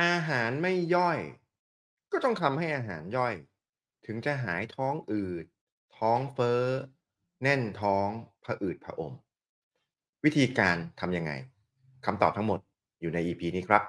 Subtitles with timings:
[0.00, 1.18] อาหารไม่ย่อย
[2.12, 3.34] ก็ต้องทำให้อาหารย่อย
[4.06, 5.44] ถึงจะหายท้องอืด
[5.98, 6.62] ท้องเฟ้อ
[7.42, 8.08] แน่นท้อง
[8.44, 9.12] ผะอืดผะอม
[10.24, 11.32] วิธีการทำยังไง
[12.06, 12.60] คำตอบทั้งหมด
[13.00, 13.82] อยู่ใน EP นี้ครับ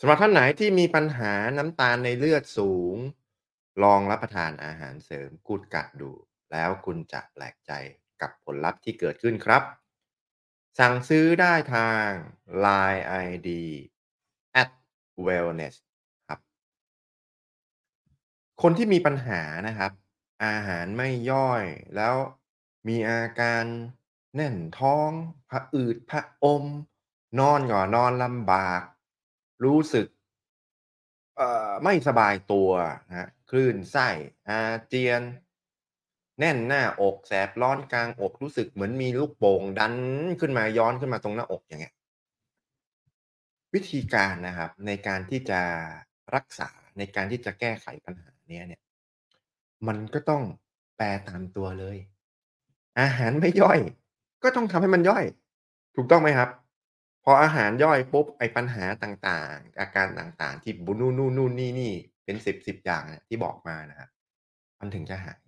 [0.00, 2.96] สำหรับท่านไหนที่มีปัญหาน้ำตาลในเลือดสูง
[3.82, 6.10] ลองรับประทานอาหารเสริมกูดกัดดู
[6.52, 7.72] แล้วคุณจะแปลกใจ
[8.20, 9.62] กับผลลัพธ์ที่เกิดขึ้นครับ
[10.78, 12.08] สั่งซื้อได้ทาง
[12.64, 13.48] LINE ID
[15.26, 15.74] @wellness
[16.28, 16.40] ครับ
[18.62, 19.92] คนที่มีปัญหานะครับ
[20.44, 21.64] อาหารไม่ย่อย
[21.96, 22.14] แล้ว
[22.88, 23.64] มีอาการ
[24.34, 25.10] แน่นท้อง
[25.50, 26.64] ผะอืดผะอม
[27.38, 28.82] นอนก็นอนลำบาก
[29.64, 30.06] รู้สึก
[31.84, 32.70] ไม่สบายตัว
[33.08, 34.08] นะครับคลื่นไส้
[34.48, 35.22] อาเจียน
[36.38, 39.94] แน่นหน้าอกแสบร้อนกลางอกรู้สึกเหมือนมีลูกโป่งดัน
[40.40, 41.93] ขึ้นมาย้อนขึ้นมาตรงหน้าอกอย่างเงี้ย
[43.74, 45.60] วิธีการนะครับในการที่จะ
[46.34, 48.82] รักษาในการที่จะแก้ไขปัญหาเนี้ยเนี่ย
[49.86, 50.42] มันก็ต้อง
[50.96, 51.96] แปลตามตัวเลย
[53.00, 53.78] อาหารไม่ย่อย
[54.42, 55.24] ก็ต้องทำให้มันย่อย
[55.96, 56.50] ถูกต้องไหมครับ?
[57.24, 64.08] พออาหารย่อยปุ๊บไอ้ปัญหาต่างๆ อาการต่างๆ ที่บุนู่นๆๆนี่ๆเป็นสิบๆอย่างที่บอกมานะครับ
[64.78, 65.40] มันถึงจะหาย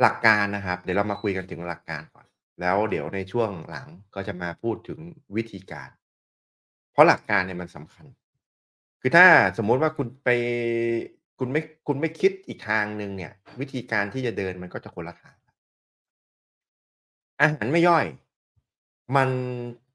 [0.00, 2.26] หลักการนะครับ เดี๋ยวเรามาคุยกันถึงหลักการก่อน
[2.60, 5.00] แล้วเดี๋ยวในช่วงหลังก็จะมาพูดถึง
[5.36, 5.90] วิธีการ
[6.92, 8.06] เพราะหลักการเนี่ยมันสำคัญ
[9.00, 9.26] คือถ้า
[9.58, 10.28] สมมุติว่าคุณไป
[11.38, 15.36] คุณไม่คุณไม่คิดอีกทางหนึ่งเนี่ย วิธีการที่จะเดินมันก็จะคนละทาง
[17.40, 18.06] อาหารไม่ย่อย
[19.16, 19.30] มัน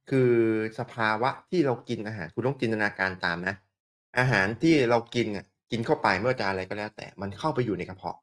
[0.10, 0.32] คือ
[0.80, 3.56] สภาวะที่เรากินอาหาร คุณต้องจินตนาการตามนะ
[4.20, 5.28] อาหารที่เรากิน
[5.72, 8.18] กินเข้าไปไม่ว่าจะอะไรก็แล้ว แต่มันเข้าไปอยู่ในกระเพาะ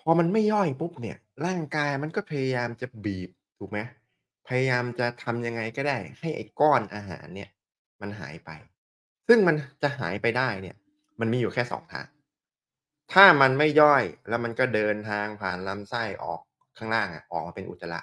[0.00, 3.78] พอมันไม่ย่อยปุ๊บเนี่ย ร่างกายมันก็พยายามจะบีบถูกไหม
[4.48, 7.50] พยายามจะทำยังไงก็ได้ ให้ไอ้ก้อนอาหารเนี่ย
[8.00, 8.50] มันหายไป
[9.28, 10.76] ซึ่งมันจะหายไปได้เนี่ย
[11.20, 12.06] มันมีอยู่แค่2ทาง
[13.12, 16.40] ถ้ามันไม่ย่อยแล้วมันก็เดินทางผ่านลำไส้ออก
[16.78, 18.00] ข้างล่างอะออกมาเป็นอุจจาระ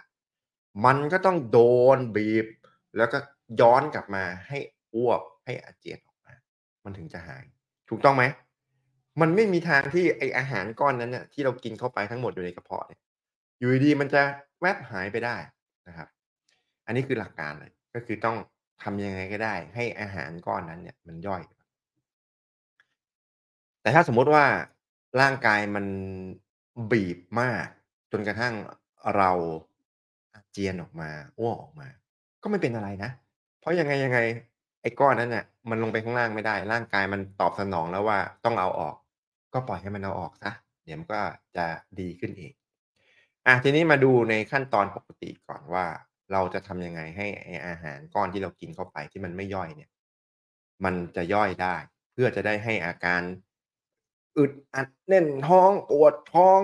[0.86, 1.60] มันก็ต้องโด
[1.96, 2.48] นบีบ
[2.98, 3.18] แล้วก็
[3.62, 4.58] ย้อนกลับมาให้
[4.96, 6.34] อ้วกให้อาเจียนออกมา
[6.84, 7.44] มันถึงจะหาย
[7.90, 8.24] ถูกต้องไหม
[9.22, 13.02] มันไม่มีทางที่ไออาหารก้อนนั้นน่ะที่เรากินเข้าไปทั้งหมดอยู่ในกระเพาะเนี่ย
[13.60, 14.22] อยู่ดีมันจะ
[14.62, 15.38] แวบหายไปได้
[15.88, 16.08] นะครับ
[16.86, 18.38] อันนี้คือหลักการเลย ก็คือต้อง
[18.84, 21.42] ทำยังไงก็ได้ ให้อาหารก้อนนั้นเนี่ยมันย่อย
[23.82, 24.46] แต่ถ้าสมมุติว่า
[25.22, 25.86] ร่างกายมัน
[26.92, 27.66] บีบมาก
[28.12, 28.54] จนกระทั่ง
[29.16, 29.32] เรา
[30.34, 31.10] อาเจียนออกมา
[31.40, 31.88] อ้วกออกมา
[32.44, 33.12] ก็ไม่เป็นอะไรนะ
[33.60, 34.20] เพราะยังไงๆไง
[34.82, 38.96] ไอ้ก้อนนั้นน่ะมันลงไปข้างล่างไม่ได้ ร่างกายมันตอบสนองแล้วว่าต้องเอาออก
[39.54, 40.54] ก็ปล่อยให้มันเอาออกเสีย
[40.84, 41.22] เดี๋ยวมันก็
[41.58, 41.66] จะ
[42.00, 42.54] ดีขึ้นเอง
[43.48, 45.86] อาทีนี้มาดูในขั้นตอนปกติก่อนว่า
[46.32, 49.90] เราจะทำยังไงให้ไอ้อาหารก้อนที่เรากินเข้าไปที่มันไม่ย่อยเนี่ย
[50.86, 51.76] มันจะย่อยได้
[52.14, 53.22] เพื่อจะได้ให้อาการ
[54.38, 56.60] อึดอัดแน่นท้องปวดท้อง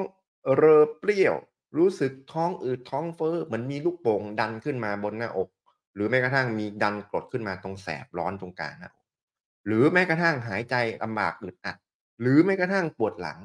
[0.55, 1.35] เรอเปรี้ยว
[1.77, 5.49] รู้สึกท้องอืดท้องเฟ้อเหมือนมีลูกโป่งดันขึ้นมาบนหน้าอก
[5.95, 9.05] หรือแม้กระทั่งมีดันกรดขึ้นมาตรงแสบร้อนตรงกลางหน้าอก
[9.65, 11.77] หรือแม้กระทั่งหายใจลำบากอึดอัด
[12.21, 13.39] หรือแม้กระทั่งปวดหลัง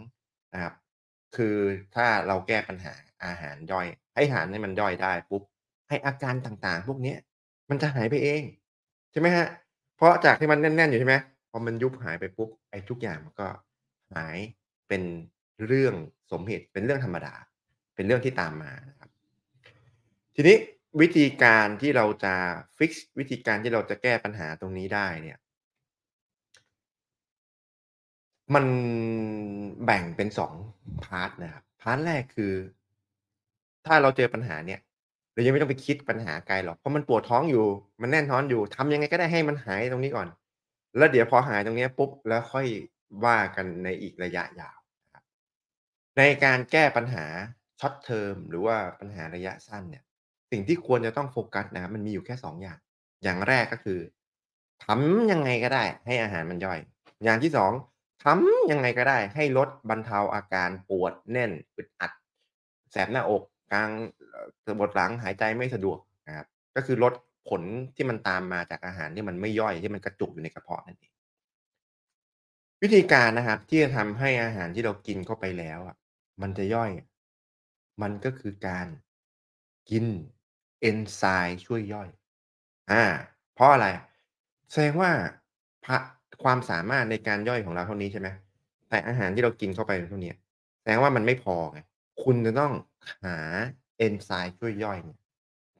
[0.54, 0.74] นะครับ
[1.36, 1.56] คือ
[1.94, 2.94] ถ้าเราแก้ปัญหา
[3.24, 5.42] อาหารย่อย ให้อาหารให้มันย่อยได้ปุ๊บ
[5.88, 7.18] ไอ้อาการต่างๆ พวกเนี้ย
[7.70, 8.42] มันจะหายไปเอง
[9.12, 9.46] ใช่ไหมครับ
[9.96, 11.16] เพราะจากที่มันแน่นๆอยู่ใช่ไหม
[11.50, 13.48] พอมันยุบหายไปปุ๊บไอ้ทุกอย่างมันก็
[14.14, 14.36] หาย
[14.88, 15.02] เป็น
[15.66, 15.94] เรื่อง
[16.32, 17.34] สมเหตุเป็นเรื่องธรรมดา
[17.94, 19.10] เป็นเรื่องที่ตามมานะครับ
[20.34, 20.56] ทีนี้
[21.00, 22.34] วิธีการที่เราจะ
[22.76, 25.38] fix วิธีการที่เราจะแก้ปัญหาตรงนี้ได้เนี่ย
[28.54, 28.64] มัน
[29.84, 30.28] แบ่งเป็น
[30.68, 32.54] 2 part นะครับ part แรกคือ
[33.86, 34.80] ถ้าเราเจอปัญหาเนี่ย
[35.36, 37.64] เรายังไม่ต้องไปคิดปัญหาไกลหรอกเพราะมันปวดท้องอยู่
[38.02, 40.28] มันแน่นท้องอยู่ทำยังไงก็ได้ให้มันหายตรงนี้ก่อน
[40.96, 42.66] แล้วเดี๋ยวพอหายตรงนี้ปุ๊บแล้วค่อย
[43.24, 44.76] ว่ากันในอีกระยะยาว
[46.18, 47.26] ในการแก้ปัญหา
[47.80, 50.04] Short term หรือว่าปัญหาระยะสั้นเนี่ย
[50.50, 52.78] สิ่งที่ควรจะต้องโฟกัสนะครับมันมีอยู่แค่2ออย่าง
[53.24, 54.00] อย่างแรกก็คือ
[54.84, 56.78] ทำยังไงก็ได้ ให้อาหารมันย่อย
[57.24, 57.52] อย่างที่
[57.88, 62.12] 2ทำยังไงก็ได้ ให้ลดบรรเทาอาการปวดแน่นอึดอัด
[62.92, 63.90] แสบหน้าอก กลาง
[64.62, 66.46] เอ่อปวดหลังหายใจไม่สะดวกนะครับ
[66.76, 67.12] ก็คือลด
[67.48, 67.62] ผล
[67.96, 71.12] ที่มันตามมาจากอาหารที่มันไม่ย่อยที่มันกระจุกอยู่ในกระเพาะนั่นเอง
[72.82, 75.96] วิธีการนะครับที่จะทำให้อาหารที่เรากินเข้าไปแล้วอะ
[76.42, 76.90] มันจะย่อย
[78.02, 78.86] มันก็คือการ
[79.90, 80.04] กิน
[80.80, 82.08] เอนไซม์ช่วยย่อย
[82.90, 83.04] อ่า
[83.54, 83.86] เพราะอะไร
[84.70, 85.10] แสดงว่า
[85.84, 85.96] พะ
[86.42, 88.28] ความสามารถในการย่อยของเราเท่านี้ใช่ไหม
[88.88, 90.32] แต่อาหารที่เรากินเข้าไปเท่านี้
[90.80, 91.80] แสดงว่ามันไม่พอไง
[92.22, 92.72] คุณจะต้อง
[93.24, 93.36] หา
[93.98, 95.18] เอนไซม์ช่วยย่อยเนี่ย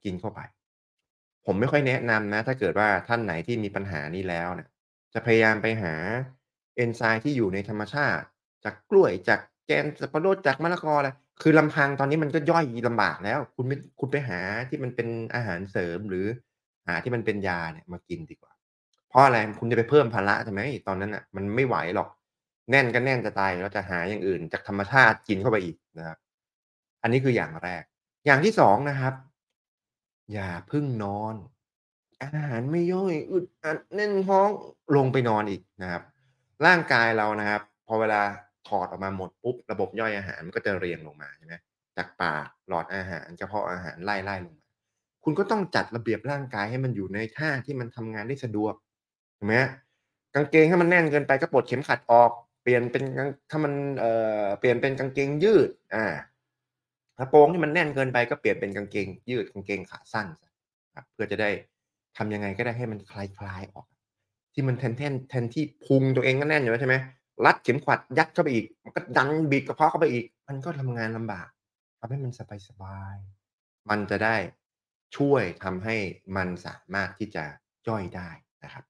[0.05, 0.41] กินเข้าไป
[1.47, 4.69] ผมไม่ค่อยแนะนำนะ ถ้าเกิดว่าท่านไหนที่มีปัญหานี้แล้วเนี่ย
[5.15, 5.95] จะพยายามไปหา
[6.77, 8.25] เอนไซม์ที่อยู่ในธรรมชาติ
[8.65, 11.11] จากกล้วยจากแกนสับปะรดจากมะละกออะไร
[11.43, 16.27] คือลำพังตอนนี้มันก็ย่อยลำบากแล้ว คุณไม่คุณไปหาที่มันเป็นอาหารเสริมหรือ
[16.87, 18.53] หาที่มันเป็นยาเนี่ยมากินดีกว่า
[19.09, 22.09] เพราะอะไรคุณจะไปเพิ่มภาระทำไมตอนนั้นน่ะมันไม่ไหวหรอก
[22.71, 26.19] แน่นก็แน่นจะตายอยู่แล้วจะหาอย่างอื่น จากธรรมชาติกินเข้าไปอีกนะครับ
[27.07, 27.83] อันนี้คืออย่างแรก
[28.27, 29.15] อย่างที่2นะครับ
[30.33, 31.35] อย่าพิ่งนอน
[32.23, 34.49] อาหารไม่ย่อยอึดอัดแน่นท้อง
[34.97, 36.03] ลงไปนอนอีกนะครับ
[36.67, 38.23] ร่างกายเรานะครับ พอเวลา
[38.69, 41.55] ถอดออกมาหมดปุ๊บระบบย่อยอาหารมันก็จะเรียงลงมาใช่ไหม
[41.97, 44.67] จากปากหลอดอาหารกระเพาะอาหารไล่ๆลงมา
[45.25, 48.75] คุณก็ต้องจัดระเบียบร่างกายให้มันอยู่ในท่าที่มันทำงานได้สะดวก
[49.39, 49.57] ถูกไหม
[50.35, 52.31] กางเกงถ้ามันแน่นเกินไปก็ปลดเข็มขัดออก
[52.63, 54.13] เปลี่ยนเป็นกางถ้ามันเอ่
[54.43, 56.05] อเปลี่ยนเป็นกางเกงยืดอ่า
[57.19, 60.27] กระโปรงที่มันแน่นเกินไปก็เปลี่ยนเป็นกางเกง ยืดกางเกงขาสั้น
[60.95, 61.51] ครับเพื่อจะได้
[62.17, 63.87] ทำยังไงก็ได้ให้มันคลายๆออก
[64.55, 66.97] ที่มันแทนแทนแทนที่พุงตัวเองก็แน่นอยู่แล้วใช่ไหม
[67.45, 71.49] รัดเข็มขัดยัดเข้าไปอีก มันก็ดันบีบกระเพาะเข้าไปอีก มันก็ทำงานลำบาก
[71.99, 72.33] ทำให้มัน
[72.69, 74.37] สบายๆมันจะได้
[75.17, 75.97] ช่วยทำให้
[76.37, 77.45] มันสามารถที่จะ
[77.89, 78.31] ย่อยได้
[78.65, 78.85] นะครับ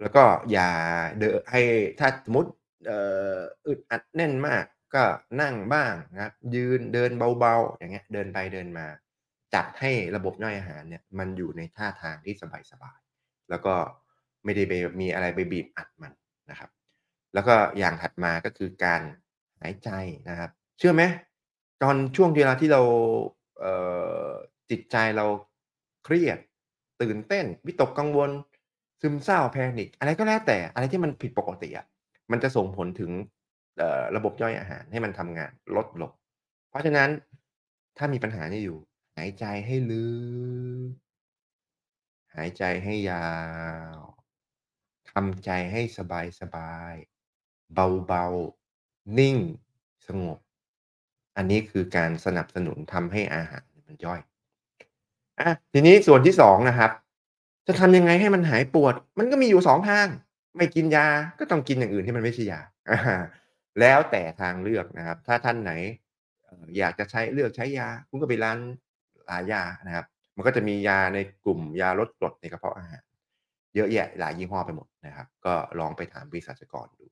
[0.00, 0.22] แล้วก็
[0.52, 0.70] อย่า
[1.18, 1.62] เดอให้
[1.98, 2.50] ถ้าสมมติ
[2.86, 2.98] เอ่
[3.36, 4.64] ออึดอัดแน่นมาก
[4.94, 5.04] ก็
[5.40, 8.86] นั่งบ้างนะครับยืนเดินเบาๆ อย่างเงี้ยเดินไปเดินมา
[9.54, 12.34] จัดให้ระบบย่อยอาหารเนี่ยมันอยู่ในท่าทางที่
[12.70, 13.74] สบายๆแล้วก็
[14.44, 16.12] ไม่ได้ไปมีอะไรไปบีบอัดมัน
[16.50, 16.70] นะครับ
[17.34, 19.02] แล้วก็อย่างถัดมาก็คือการ
[19.60, 19.90] หายใจ
[20.28, 21.02] นะครับ เชื่อไหม
[21.82, 22.82] ตอนช่วงเวลาที่เรา
[23.60, 25.26] เจิตใจเรา
[26.04, 26.38] เครียด
[27.02, 28.30] ตื่นเต้น วิตกกังวล
[29.00, 31.86] ซึมเศร้า panic อะไรก็แล้วแต่อะไรที่มันผิดปกติอะ
[32.30, 33.10] มันจะส่งผลถึง
[34.16, 36.12] ระบบย่อยอาหารให้มันทำงานลดลง
[36.70, 37.10] เพราะฉะนั้น
[37.96, 38.78] ถ้ามีปัญหานี้อยู่
[39.16, 40.04] หายใจให้ลึ
[40.90, 40.92] ก
[42.34, 43.28] หายใจให้ยา
[43.96, 43.98] ว
[45.10, 45.80] ทำใจให้
[46.40, 47.74] สบายๆ
[48.06, 49.36] เบาๆนิ่ง
[50.06, 50.38] สงบ
[51.36, 54.20] อันนี้คือการสนับสนุนทำให้อาหารมันย่อย
[55.40, 56.90] อาทีนี้ส่วนที่2นะครับ
[57.66, 60.06] จะทำยังไงให้มันหายปวด มันก็มีอยู่2ทาง
[60.56, 61.06] ไม่กินยา
[61.38, 62.60] ก็ต้องกินอย่างอื่นที่มันไม่ใช่ยา
[62.90, 62.98] อา
[63.80, 65.72] แล้วแต่ทางเลือกนะครับ ถ้าท่านไหน
[66.78, 68.58] อยากจะใช้เลือกใช้ยา คุณก็ไปร้าน
[69.28, 73.02] หายยานะครับ มันก็จะมียาในกลุ่มยาลดกรดในกระเพาะอาหาร
[73.74, 77.04] เยอะแยะหลายยี่ห้อไปหมดนะครับ ก็ลองไปถามเภสัชกรดู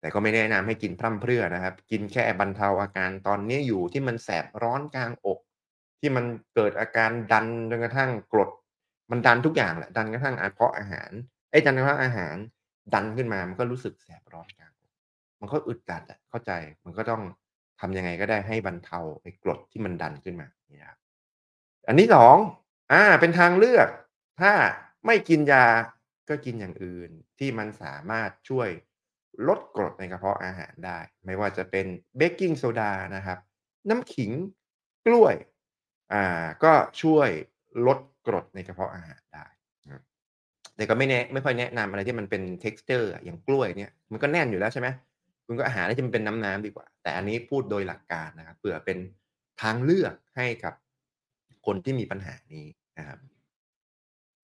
[0.00, 5.38] แต่ก็ไม่แนะนำให้กินพร่ำเพรื่อนะครับ กินแค่บรรเทาอาการตอนนี้อยู่ที่มันแสบร้อนกลางอก
[6.00, 6.24] ที่มัน
[6.54, 8.50] เกิดอาการดันจนกระทั่งกรด
[9.10, 11.10] มันดันทุกอย่างแหละดันกระทั่งกระเพาะอาหาร
[11.50, 12.36] เอ๊ยดันกระทั่งอาหาร
[12.94, 14.71] ดันขึ้นมามันก็รู้สึกแสบร้อนกลาง
[15.42, 16.52] มันก็อึดอัดอะเข้าใจ
[16.84, 17.22] มันก็ต้อง
[17.80, 20.98] ทำยังไงก็ได้ให้บรรเทาไอ้กรดที่มันดันขึ้นมาอยู่ครับ
[21.86, 22.36] อันที่2อง
[22.92, 23.88] อ่า เป็นทางเลือก
[24.40, 24.52] ถ้า
[25.06, 25.66] ไม่กินยา
[26.28, 28.68] ก็กินอย่างอื่นที่มันสามารถช่วย
[29.48, 31.86] ลดกรดในกระเพาะอาหารได้ ไม่ว่าจะเป็น
[32.16, 33.38] เบกกิ้งโซดานะครับ
[33.88, 34.30] น้ำขิง
[35.06, 35.34] กล้วย
[36.12, 36.72] อ่า ก็
[37.02, 37.28] ช่วย
[37.86, 39.46] ลดกรดในกระเพาะอาหารได้
[40.76, 44.88] แต่ก็ไม่แนะไม่ค่อยแนะนำอะไรที่มันเป็น texture อะอย่างกล้วยเนี่ย มันก็แน่นอยู่แล้วใช่ไหม
[45.52, 48.98] คุณก็หาอะไรที่มันเป็นน้ำๆดีกว่า แต่อันนี้พูดโดยหลักการนะครับเผื่อเป็น
[49.62, 50.74] ทางเลือกให้กับ
[51.66, 52.66] คนที่มีปัญหานี้
[52.98, 53.18] นะครับ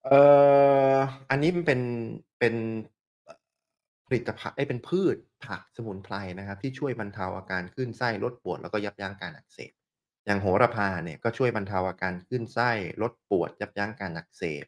[0.05, 0.19] เอ่
[0.95, 0.97] อ
[1.29, 1.81] อันนี้มันเป็น
[2.39, 2.55] เป็น
[4.07, 9.71] ผลิตภัณฑ์เอ๊ยเป็นพืชผักสมุนไพรนะครับ ที่ช่วยบรรเทาอาการคลื่นไส้ลดปวดแล้วก็ยับยั้งการอักเสบ
[10.25, 14.65] อย่างโหระพาเนี่ยก็ช่วยบรรเทาอาการคลื่นไส้ลดปวดยับยั้งการอักเสบ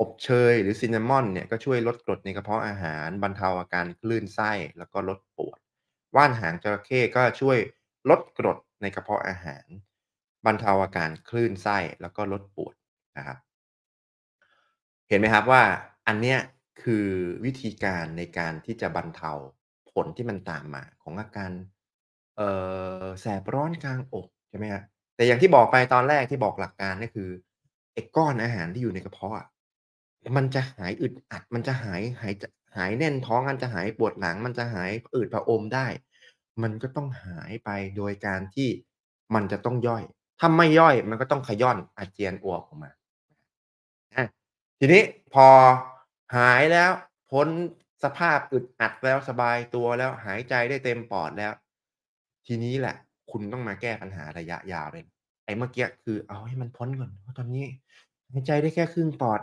[0.00, 5.58] อบเชยหรือซินนามอนเนี่ยก็ช่วยลดกรดในกระเพาะอาหาร บรรเทาอาการคลื่นไส้แล้วก็ลดปวด
[6.16, 7.58] ว่านหางจระเข้ก็ช่วย
[8.10, 9.66] ลดกรดในกระเพาะอาหาร
[10.46, 12.74] บรรเทาอาการคลื่นไส้แล้วก็ลดปวด
[13.16, 13.38] นะครับ
[15.08, 15.62] เห็นไหมครับว่า
[16.06, 16.38] อันเนี้ย
[16.82, 17.06] คือ
[17.44, 19.32] วิธีการในการที่จะบรรเทา
[19.92, 21.50] ผลที่มันตามมาของอาการ
[22.36, 22.42] เอ
[23.02, 24.82] อแสบร้อนกลางอกใช่ไหมครับ
[25.16, 27.28] แต่อย่างที่บอกไปตอนแรกที่บอกหลักการก็คือ
[27.92, 29.46] ไอ้ก้อนอาหารที่อยู่ในกระเพาะอะ
[30.36, 35.86] มันจะหายอึดอัด มันจะหายหายจะ หายแน่นท้องมันจะหายปวดหลัง มันจะหายอืดผะอมได้
[36.62, 38.68] มันก็ต้องหายไปโดยการที่
[39.34, 40.02] มันจะต้องย่อย
[40.40, 42.90] ถ้าไม่ย่อยมันก็ต้องขย่อนอาเจียนอ้วกออกมา
[44.78, 45.02] ทีนี้
[45.34, 45.46] พอ
[46.36, 46.90] หายแล้ว
[47.30, 47.48] พ้น
[48.04, 51.52] สภาพอึดอัดแล้วสบายตัวแล้วหายใจได้เต็มปอดแล้ว
[52.46, 52.96] ทีนี้แหละ
[53.30, 55.04] คุณต้องมาแก้ปัญหาระยะยาวเลย
[55.44, 57.64] ไอ้เมื่อกี้คือเอาให้มันพ้นก่อนเพราะตอนนี้
[58.30, 59.40] หายใจได้แค่ครึ่งปอด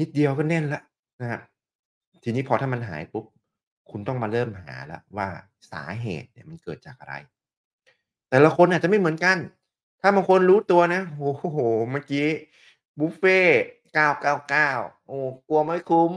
[0.00, 0.82] นิดเดียวก็แน่นล้ว
[1.20, 1.40] นะครับ
[2.22, 3.24] ทีนี้พอถ้ามันหายปุ๊บ
[3.90, 5.28] คุณต้องมาเริ่มหาแล้วว่า
[5.72, 7.14] สาเหตุเนี่ยมันเกิดจากอะไร
[8.30, 9.38] แต่ละคนอาจจะไม่เหมือนกัน
[10.00, 11.58] ถ้าบางคนรู้ตัวนะ โอ้โฮ
[11.90, 12.26] เมื่อกี้
[12.98, 13.64] บุฟเฟต์
[14.36, 16.10] 999โอ้กลัวไม่คุ้ม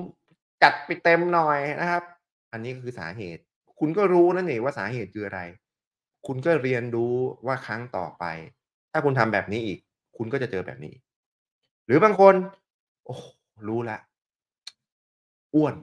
[0.64, 2.04] จัดไปเต็มหน่อยนะครับ
[2.52, 3.42] อันนี้ก็คือสาเหตุ
[3.80, 5.42] คุณก็รู้แล้วนี่ว่าสาเหตุคืออะไร
[6.28, 7.14] คุณก็เรียนรู้
[7.46, 8.24] ว่าครั้งต่อไป
[8.92, 9.80] ถ้าคุณทำแบบนี้อีก
[10.18, 10.94] คุณก็จะเจอแบบนี้
[11.86, 12.34] หรือบางคน
[13.06, 13.16] โอ้
[13.68, 14.02] รู้ล้ว
[15.56, 15.76] อ้วน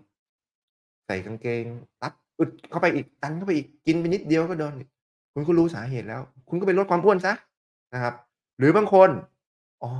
[1.06, 1.64] ใส่กางเกง
[2.02, 4.74] รัดอึดเข้าไปอีกตันเข้าไปอีกกินไปนิดเดียวก็โดน
[5.34, 7.34] คุณก็รู้สาเหตุแล้ว คุณก็ไปลดความอ้วนเสีย
[7.94, 8.14] นะครับ
[8.58, 9.10] หรือบางคน
[9.82, 9.90] อ๋อ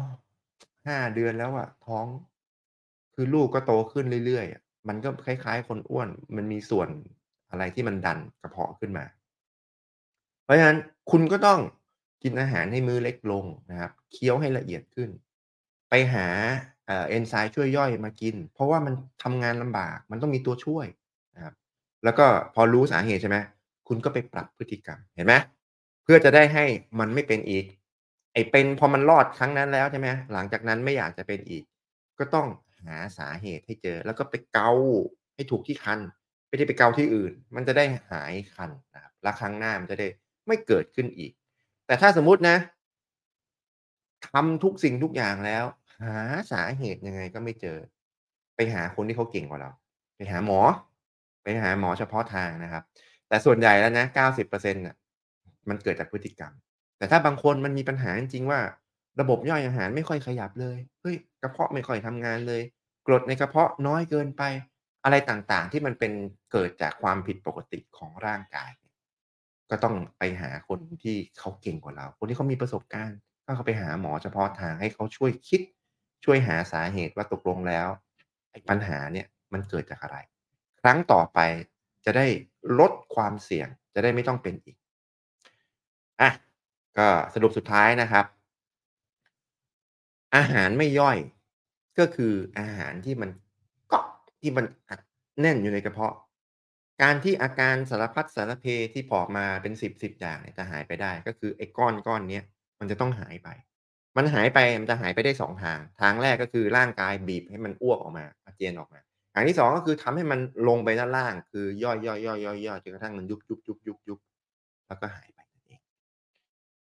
[0.60, 2.06] 5เดือนแล้วอะท้อง
[3.14, 6.88] คือลูกก็โตขึ้นเรื่อยๆมันก็คล้าย ๆ คนอ้วน มันมีส่วน
[7.50, 9.04] อะไรที่มันดันกระเพาะขึ้นมา
[10.44, 10.78] เพราะฉะนั้น
[11.10, 11.60] คุณก็ต้อง
[12.22, 15.10] กินอาหารให้มือเล็กลงนะครับ เคี้ยวให้ละเอียดขึ้น
[15.88, 16.26] ไปหา
[16.90, 20.86] เอ่อเอนไซม์ช่วยย่อยมากิน เพราะว่ามันทำงานลำบาก มันต้องมีตัวช่วย
[21.34, 21.54] นะครับ
[22.04, 23.38] แล้วก็พอรู้สาเหตุใช่ไหม
[23.88, 25.34] คุณก็ไปปรับพฤติกรรมเห็นไหม
[26.04, 26.64] เพื่อจะได้ให้
[26.98, 27.64] มันไม่เป็นอีก
[28.32, 31.64] ไอเป็นพอมันรอดครั้งนั้นแล้วใช่ไหมหลังจากนั้นไม่อยากจะเป็นอีก
[32.18, 32.46] ก็ต้อง
[32.84, 34.70] หาสาเหตุให้เจอ แล้วก็ไปเกา
[35.34, 36.00] ให้ถูกที่คัน
[36.48, 40.08] ไม่ได้ไปเกาที่อื่น มันจะได้หายคันนะครับแล้วครั้งหน้ามันจะได้
[40.46, 41.32] ไม่เกิดขึ้นอีก
[41.86, 42.56] แต่ถ้าสมมุตินะ
[44.28, 45.64] ทำทุกสิ่งทุกอย่างแล้ว
[46.02, 46.16] หา
[46.52, 47.78] สาเหตุยังไงก็ไม่เจอ
[48.56, 49.70] ไปหาคนที่เขาเก่งกว่าเรา
[50.16, 50.60] ไปหาหมอ
[51.42, 52.82] ไปหาหมอเฉพาะทางนะครับ
[53.28, 54.96] แต่ส่วนใหญ่แล้วนะ90%น่ะ
[55.68, 56.52] มันเกิดจากพฤติกรรม
[56.98, 58.60] แต่ถ้าบางคนมันมีปัญหาจริงๆว่า
[59.20, 62.62] ระบบย่อยอาหารไม่ค่อยขยับเลยเฮ้ยกระเพาะไม่ค่อยทำงานเลย
[63.06, 64.42] กรดในกระเพาะน้อยเกินไป
[65.04, 66.12] อะไรต่างๆ ที่มันเป็น
[66.52, 68.70] เกิดจากความผิดปกติของร่างกาย
[69.70, 75.60] ก็ต้องไปหาคนที่เขาเก่งกว่าเรา คนที่เขามีประสบการณ์ก็เขาไปหาหมอเฉพาะทางให้เขาช่วยคิด
[76.24, 77.86] ช่วยหาสาเหตุว่าตกลงแล้ว
[78.50, 80.16] ไอ้ปัญหาเนี่ยมันเกิดจากอะไร
[80.80, 81.38] ครั้งต่อไป
[82.04, 82.26] จะได้
[82.78, 84.76] ลดความเสี่ยงจะได้ไม่ต้องเป็นอีก
[86.20, 86.30] อะ
[86.98, 88.24] ก็สรุปสุดท้ายนะครับ
[90.36, 91.18] อาหารไม่ย่อย
[91.98, 93.30] ก็คืออาหารที่มัน
[93.88, 94.06] เกาะ
[94.40, 95.00] ที่มันอัด
[95.40, 96.14] แน่นอยู่ในกระเพาะ
[97.02, 102.44] การที่อาการสารพัดสารเพที่บอกมาเป็นสิบๆอย่างเนี่ยจะหายไปได้ ก็คือไอ้ก้อนๆเนี้ย
[102.78, 103.48] มันจะต้องหายไป
[104.16, 109.00] มันหายไปมันจะหายไปได้2ทาง ทางแรกก็คือร่างกายบีบให้มันอ้วกออกมาอาเจียนออกมา
[109.34, 113.36] ทางที่2ก็คือทำให้มันลงไปด้านล่าง คือย่อยๆๆๆๆจนกระทั่งมันยุ
[113.76, 115.80] บๆๆๆๆแล้วก็หายไปนั่นเอง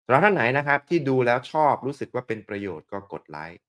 [0.05, 3.59] สำหรับท่านไหนนะครับ ที่ดูแล้วชอบรู้สึกว่าเป็นประโยชน์ก็กดไลก์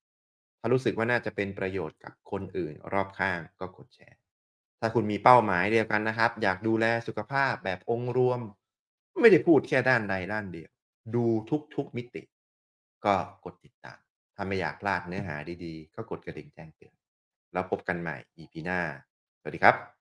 [0.60, 4.18] ถ้ารู้สึกว่าน่าจะเป็นประโยชน์กับคนอื่น รอบข้างก็กดแชร์
[4.80, 8.40] ถ้าคุณมีเป้าหมายเดียวกันนะครับ อยากดูแลสุขภาพแบบองค์รวม
[9.20, 10.70] ไม่ได้พูดแค่ด้านใดด้านเดียว
[11.14, 11.24] ดู
[11.76, 12.22] ทุกๆมิติ
[13.04, 13.14] ก็
[13.44, 13.98] กดติดตาม
[14.36, 16.94] ถ้าไม่อยากพลาดเนื้อหาดีๆ ก็กดกระดิ่งแจ้งเตือน
[17.52, 18.80] แล้วพบกันใหม่ EP หน้า
[19.40, 19.99] สวัสดีครับ